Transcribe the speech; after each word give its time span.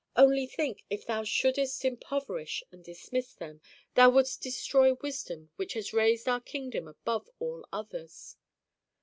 Only 0.15 0.47
think, 0.47 0.81
if 0.89 1.05
thou 1.05 1.23
shouldest 1.23 1.85
impoverish 1.85 2.63
and 2.71 2.83
dismiss 2.83 3.35
them, 3.35 3.61
thou 3.93 4.09
wouldst 4.09 4.41
destroy 4.41 4.95
wisdom 4.95 5.51
which 5.57 5.73
has 5.73 5.93
raised 5.93 6.27
our 6.27 6.41
kingdom 6.41 6.87
above 6.87 7.29
all 7.37 7.67
others." 7.71 8.35